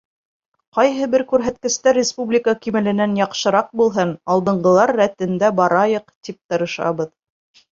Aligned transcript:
Ҡайһы 0.77 1.09
бер 1.15 1.23
күрһәткестәр 1.33 1.97
республика 1.99 2.55
кимәленән 2.63 3.13
яҡшыраҡ 3.19 3.69
булһын, 3.83 4.15
алдынғылар 4.37 4.95
рәтендә 5.01 5.55
барайыҡ, 5.61 6.09
тип 6.31 6.41
тырышабыҙ. 6.51 7.15